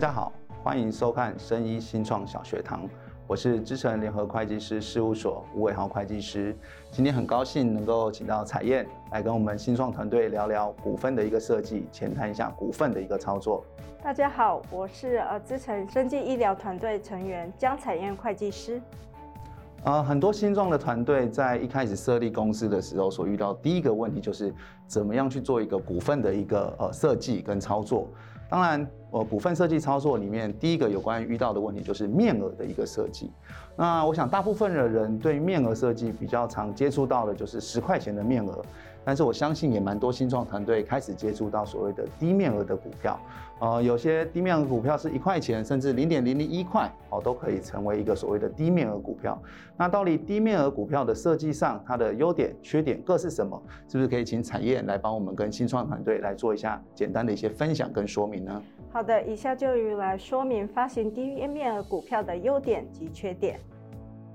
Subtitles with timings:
[0.00, 2.88] 家好，欢迎收看生医新创小学堂，
[3.26, 6.56] 我是资诚联合会计师事务所吴伟豪会计师。
[6.90, 13.62] 今天很高兴能够请到彩燕来跟我们新创团队聊聊股份的一个设计，浅谈一下股份的一个操作。
[14.02, 18.80] 大家好，我是呃资诚生技医疗团队成员江彩燕会计师。
[19.84, 24.50] 呃，很多新创的团队在一开始设立公司的时候，所遇到第一个问题就是
[24.86, 28.08] 怎么样去做一个股份的一个呃设计跟操作。
[28.50, 33.30] 当然，呃，股份设计操作里面，第一个有关于遇到的问题就是面额的一个设计。
[33.76, 38.62] 那我想，大部分的人对面额设计比较常接触到的就是十块钱的面额。
[39.04, 43.18] 但是我相信也蛮多新创团队开始接触到所谓的低面额的股票，
[43.58, 49.40] 呃，有些低面额股票是一块钱，甚至零点零零一块哦，都可以成为一个所谓的低面额股票。
[49.76, 53.60] 那到底低面额股票的设计上，它的优点、缺点各是什么？
[53.88, 58.62] 是不是可以请产业来帮我们跟新创团队来做一下简单的一些分享跟说明呢？
[58.92, 63.58] 好的，以下就来说明发行低面额股票的优点及缺点。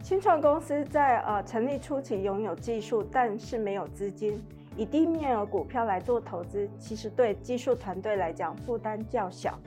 [0.01, 4.39] 新创公司在呃成立初期拥有技术，但是没有资金，
[4.75, 9.57] 以低面额股票来做投资，其实对技术团队来讲负担较小。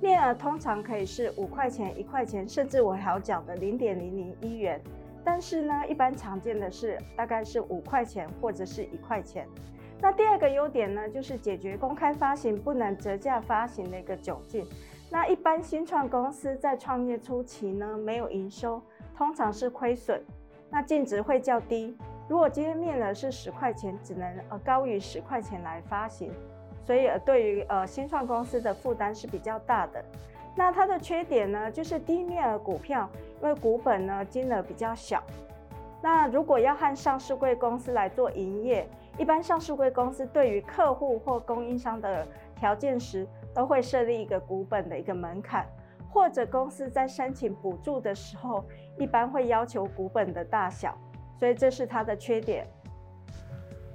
[0.00, 4.80] 面额通常可以是五块钱、一块钱，甚至我还要讲的零点零零一元。
[5.22, 9.46] 但是呢，一般常见的是大概是五块钱或者是一块钱。
[10.00, 14.66] 那第二个优点呢，就是解决公开发行不能折价发行的一个窘境。
[15.10, 18.82] 那一般新创公司在创业初期呢，没有营收。
[19.14, 20.22] 通常是亏损，
[20.70, 21.94] 那净值会较低。
[22.30, 26.30] 如果今天面额是十块钱，只能呃高于十块钱来发行，
[26.86, 30.00] 所以呃对于呃新创公司的负担是比较大的。
[30.54, 33.10] 那它的缺点呢，就是低面额股票，
[33.42, 35.20] 因为股本呢金额比较小。
[36.00, 45.66] 那如果要和上市贵公司来做营业，一般上市贵公司对于客户或供应商的条件时，都会设立一个股本的一个门槛。
[46.12, 48.64] 或者公司在申请补助的时候，
[48.96, 50.96] 一般会要求股本的大小，
[51.40, 52.66] 所以这是它的缺点。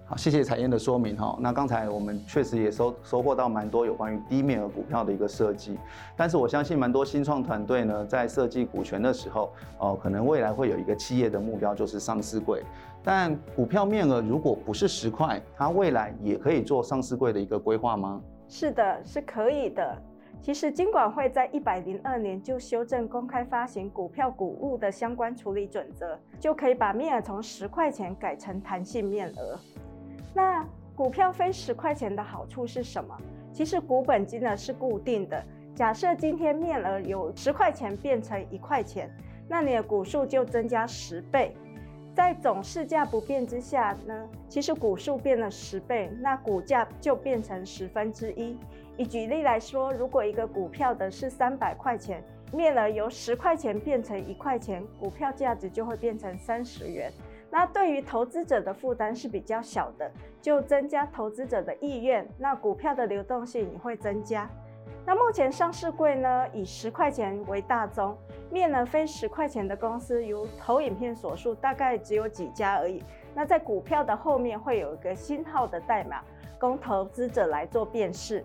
[0.08, 1.38] 好，谢谢彩燕的说明哈。
[1.40, 5.78] 那刚才我们确实也收收获到蛮多有关于低面额股票的一个设计，
[6.16, 12.64] 但是我相信蛮多新创团队呢，在设计股权的时候，哦，可能未来会有一个企业的目标就是上市柜，
[13.04, 18.20] 但股票面额如果不是十块，它未来也可以做上市柜的一个规划吗？
[18.48, 20.02] 是的，是可以的。
[20.42, 29.60] 其实金管会在一百零二年就修正公开发行股票股务的相关处理准则，就可以把面额从十块钱改成弹性面额。
[30.34, 30.64] 那
[30.96, 33.18] 股票非十块钱的好处是什么？
[33.52, 35.44] 其实股本金额是固定的。
[35.74, 39.10] 假设今天面额由十块钱变成一块钱，
[39.50, 41.56] 那你的股数就增加十倍。
[42.16, 48.58] 在总市价不变之下呢，其实股数变了十倍，那股价就变成十分之一。
[48.96, 57.12] 以举例来说，如果一个股票的是三百块钱，面额由十块钱变成一块钱，股票价值就会变成三十元。
[57.52, 60.10] 那对于投资者的负担是比较小的，
[60.42, 64.50] 就增加投资者的意愿，那股票的流动性也会增加。
[65.08, 68.18] 那目前上市柜呢，以十块钱为大宗，
[68.50, 73.04] 面呢非十块钱的公司，如投影片所述，大概只有几家而已。
[73.36, 76.24] 那在股票的后面会有一个星号的代码，
[76.60, 78.44] 供投资者来做辨识。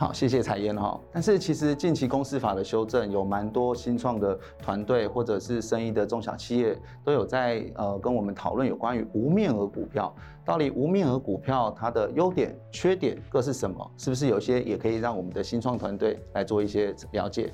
[0.00, 0.98] 好，谢谢彩燕哈。
[1.12, 6.74] 但是其实近期公司法的修正，有蛮多新创的团队或者是生意的中小企业
[7.04, 10.10] 都有在呃跟我们讨论有关于无面额股票，
[10.42, 13.90] 到底无面额股票它的优点、缺点各是什么？
[13.98, 17.52] 是不是有些也可以让我们的新创团队来做一些了解？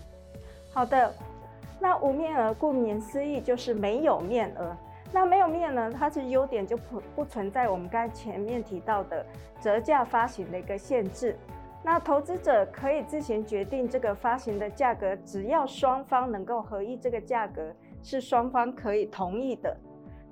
[0.73, 1.13] 好的，
[1.81, 4.71] 那无面额顾名思义就是没有面额。
[5.13, 9.27] 那没有面额，它是优点就不不存在我们刚才前面提到的
[9.61, 11.37] 折价发行的一个限制。
[11.87, 19.77] 那投资者可以自行决定这个发行的价格，只要双方能够合意，这个价格是双方可以同意的。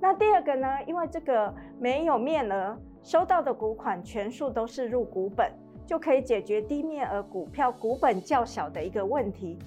[0.01, 5.49] 那第二个呢，因为这个没有面额，收到的股款全数都是入股本，
[5.85, 9.57] 就可以解决低面额股票股本较小的一个问题。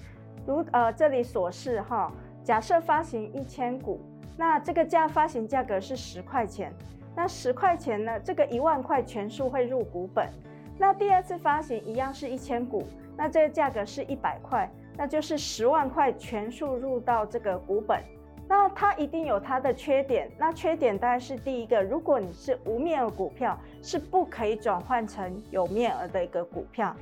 [0.45, 2.13] 如呃这里所示哈，
[2.43, 3.99] 假设发行一千股，
[4.37, 6.71] 那这个价发行价格是十块钱，
[7.15, 10.29] 那十块钱呢，这个一万块全数会入股本。
[10.79, 12.83] 那第二次发行一样是一千股，
[13.17, 18.01] 那这个价格是一百块，那就是十万块全数入到这个股本。
[18.47, 26.95] 那它一定有它的缺点，那缺点大概是第一个，如果你是无面额股票，是不可以转换成有面额的一个股票。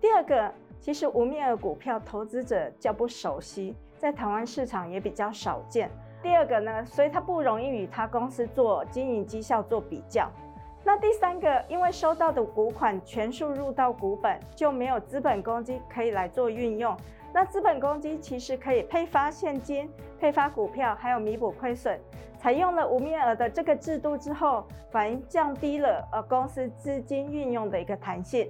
[0.00, 0.50] 第二个，
[0.80, 5.90] 其实无面额股票投资者较不熟悉，在台湾市场也比较少见。
[6.22, 10.30] 第二个呢，所以它不容易与它公司做经营绩效做比较。
[10.86, 16.96] 那第三个，因为收到的股款全数入到股本，就没有资本公积可以来做运用。
[17.34, 19.90] 那资本公积其实可以配发现金、
[20.20, 21.98] 配发股票，还有弥补亏损。
[22.38, 28.48] 采用了无面额的这个制度之后，反而降低了呃公司资金运用的一个弹性。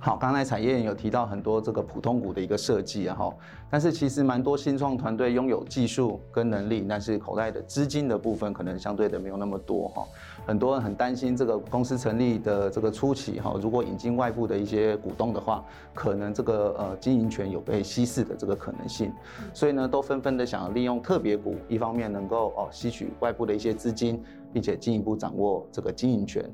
[0.00, 3.34] 好，刚才产业有提到很多这个普通股的一个设计，啊哈，
[3.70, 10.04] 但是其实蛮多新创团队拥有技术跟能力，但是口袋的资金的部分可能相对的没有那么多哈。
[10.46, 15.64] 很多人很担心这个公司成立的这个初期哈，如果引进外部的一些股东的话，
[15.94, 19.10] 可能这个呃经营权有被稀释的这个可能性，
[19.54, 26.44] 所以呢，都纷纷的想要利用特别股，一方面能够哦吸取外部的一些资金，并且进一步掌握这个经营权。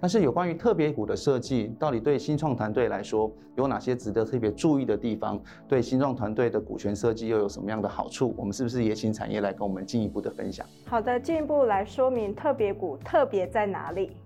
[0.00, 5.38] 但是有关于特别股的设计，到底对新创团队来说有哪些值得特别注意的地方？
[5.68, 8.34] 对新创团队的股权设计又有什么样的好处？
[8.36, 10.66] 我们是不是也请产业来跟我们进一步的分享？
[10.86, 14.16] 好的，进一步来说明特别股特别在哪里？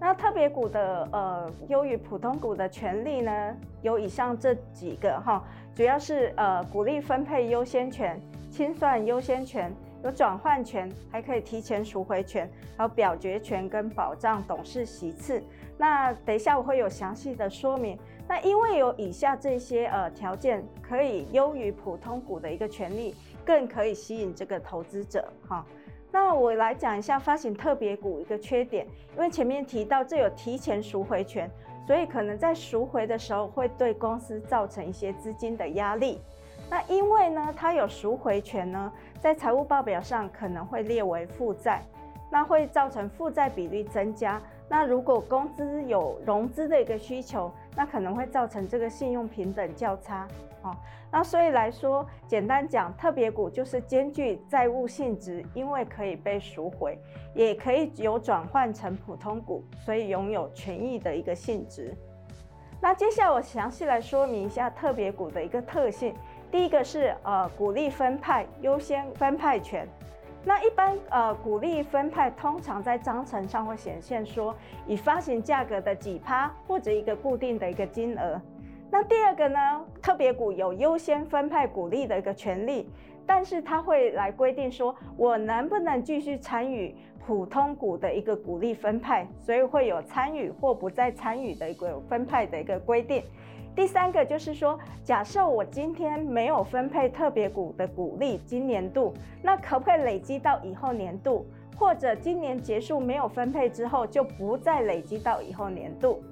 [0.00, 8.18] 那特别股的呃优于普通股的权利呢，有以上这几个哈，主要是呃股利分配优先权、
[8.50, 9.70] 清算优先权。
[10.04, 15.42] 有转换权，还可以提前赎回权，还有表决权跟保障董事席次。
[15.78, 17.98] 那等一下我会有详细的说明。
[18.28, 23.14] 那因为有以下这些呃条件，可以优于普通股的一个权利，
[23.46, 25.64] 更可以吸引这个投资者哈。
[26.12, 28.86] 那我来讲一下发行特别股一个缺点，
[29.16, 31.50] 因为前面提到这有提前赎回权，
[31.86, 36.20] 所以可能在赎回的时候会对公司造成一些资金的压力。
[36.70, 41.82] 那因为呢，它有赎回权呢，在财务报表上可能会列为负债，
[42.30, 44.40] 那会造成负债比率增加。
[44.68, 50.26] 那如果公司有融资的一个需求，那可能会造成这个信用评等较差。
[50.62, 50.74] 哦，
[51.12, 56.98] 那所以来说，简单讲，特别股就是兼具债务性质，因为可以被赎回，
[57.34, 61.94] 也可以有转换成普通股，所以拥有权益的一个性质。
[62.80, 66.14] 那接下来我详细来说明一下特别股的一个特性。
[66.54, 69.88] 第一个是呃股利分派优先分派权，
[70.44, 74.54] 那一般呃股利分派通常在章程上会显现说
[74.86, 78.40] 以发行价格的几趴或者一个固定的一个金额。
[78.88, 82.88] 那第二个呢，特别股有优先分派股利的一个权利，
[83.26, 86.94] 但是它会来规定说我能不能继续参与
[87.26, 93.24] 普通股的一个股利分派，所以会有参与或不再参与的一个分派的一个规定。
[93.74, 99.12] 第三个就是说，假设我今天没有分配特别股的股利，今年度，
[99.42, 101.44] 那可不可以累积到以后年度？
[101.76, 106.22] 或者今年结束没有分配之后，就不再累积到以后年度？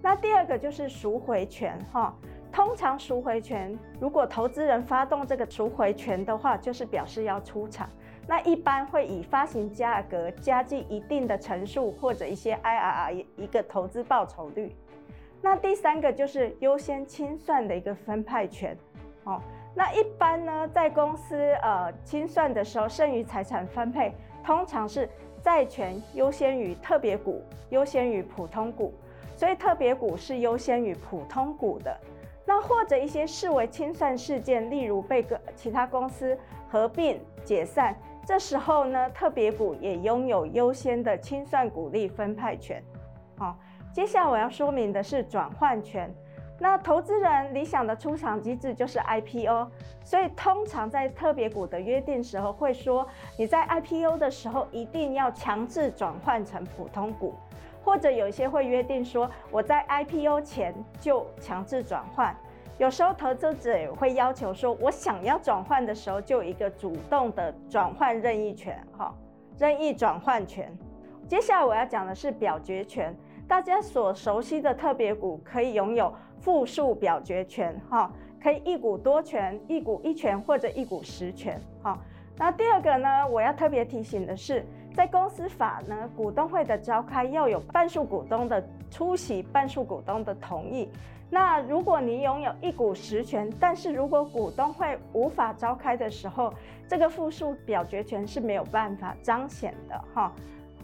[0.00, 2.14] 那第二个就是赎回权，哈，
[2.50, 7.86] 通常赎回权，如果投资人发动这个赎回权的话，就是表示要出场，
[8.26, 14.74] 那一般会以发行价格加计一定的乘数，或者一些 IRR 一个投资报酬率。
[15.48, 18.76] 那第三个就是优先清算的一个分派权，
[19.22, 19.40] 哦，
[19.76, 24.12] 那一般呢，在公司呃清算的时候，剩余财产分配
[24.44, 25.08] 通常是
[25.40, 27.40] 债权优先于特别股，
[27.70, 28.92] 优先于普通股，
[29.36, 31.96] 所以特别股是优先于普通股的。
[32.44, 36.36] 那或者一些视为清算事件，例如被个其他公司
[36.68, 37.96] 合并解散，
[38.26, 42.82] 这时候呢，特别股也拥有优先的清算股利分派权，
[43.38, 43.54] 哦。
[43.92, 46.12] 接下来我要说明的是转换权。
[46.58, 49.68] 那投资人理想的出场机制就是 IPO，
[50.02, 53.06] 所以通常在特别股的约定时候会说，
[53.38, 57.34] 你在 IPO 的时候一定要强制转换成普通股，
[57.84, 62.34] 或者有一些会约定说我在 IPO 前就强制转换。
[62.78, 69.14] 有时候投资者也会要求说，我想要转换的时候就一个主动的转换任意权，哈，
[69.58, 70.74] 任意转换权。
[71.28, 73.14] 接下来我要讲的是表决权。
[73.48, 78.10] 大家所熟悉的特别股可以拥有复数表决权，哈，
[78.42, 81.96] 可以一股多权、一股一权或者一股十权，哈。
[82.36, 90.90] 那第二个呢，我要特别提醒的是，在公司法呢，股东会的召开要有半数股东的出席，半数股东的同意。
[91.30, 96.52] 那如果你拥有一股十权，但是如果股东会无法召开的时候，
[96.88, 100.32] 这个复数表决权是没有办法彰显的，哈。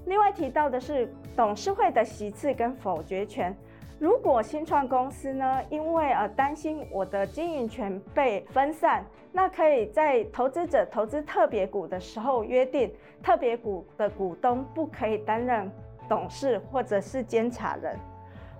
[0.06, 3.54] 另外提到的是董事会的席次跟否决权。
[3.98, 12.92] 如果新创公司呢，因为呃担心我的经营权被分散，那可以在投资者投资特别股的时候约定，
[13.22, 15.70] 特别股的股东不可以担任
[16.08, 17.96] 董事或者是监察人，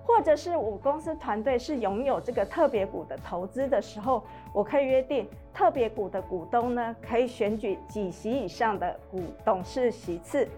[0.06, 4.22] 或者是我公司团队是拥有这个特别股的投资的时候，
[4.54, 10.48] 我可以约定特别股的股东呢，可以选举几席以上的股董事席次。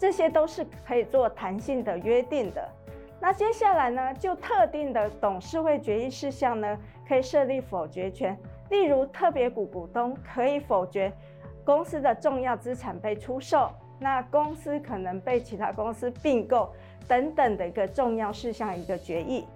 [0.00, 2.66] 这些都是可以做弹性的约定的。
[3.20, 8.34] 那接下来呢，就特定的董事会决议事项呢，可以设立否决权，
[8.70, 11.12] 例如特别股股东可以否决
[11.62, 16.72] 公司的重要资产被出售，那公司可能被其他公司并购
[17.06, 19.46] 等等的一个重要事项一个决议。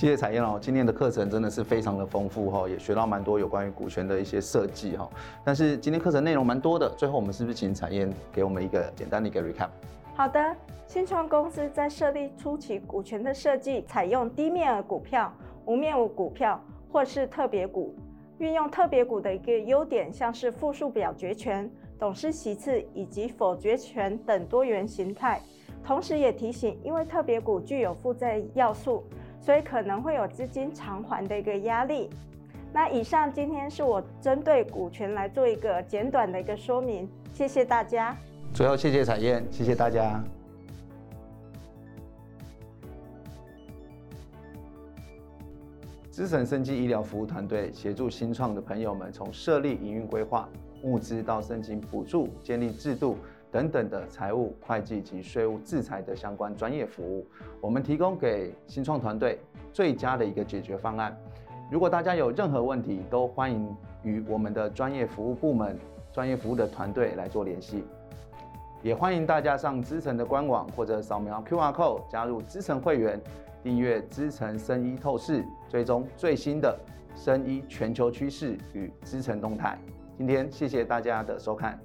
[0.00, 5.06] 谢谢彩燕哦，今天的课程真的是非常的丰富哈，也学到蛮多有关于股权的一些设计哈。
[5.44, 9.68] 但是今天课程内容蛮多的，最后我们是不是请彩燕给我们一个简单的一个 recap？
[10.14, 15.30] 好的，新创公司在设立初期股权的设计，采用低面额股票、
[15.66, 16.58] 无面额股票
[16.90, 17.94] 或是特别股，
[18.38, 25.38] 运用特别股的一个优点，像是复数表决权、董事席次以及否决权等多元形态。
[25.84, 29.04] 同时也提醒，因为特别股具有负债要素。
[29.40, 32.10] 所以可能会有资金偿还的一个压力。
[32.72, 38.16] 那以上今天是我针对股权来做一个简短的一个说明，谢谢大家。
[38.52, 40.22] 最后谢谢彩燕，谢谢大家。
[46.10, 50.48] 资诚生技医疗服务团队协助新创的朋友们从设立营运规划、
[50.82, 53.16] 募资到申请补助、建立制度。
[53.50, 57.26] 等等的财务、会计及税务制裁的相关专业服务，
[57.60, 59.38] 我们提供给新创团队
[59.72, 61.16] 最佳的一个解决方案。
[61.70, 65.78] 如果大家有任何问题，都欢迎与我们的专业服务部门、
[66.12, 67.84] 专业服务的团队来做联系。
[68.82, 73.20] 也欢迎大家上资诚的官网或者扫描 QR Code 加入资诚会员，
[73.62, 76.78] 订阅资诚生医透视，追踪最新的
[77.14, 79.78] 生医全球趋势与资诚动态。
[80.16, 81.78] 今天谢谢大家的收看。